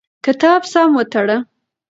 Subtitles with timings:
[0.25, 1.37] کتاب سم وتړه.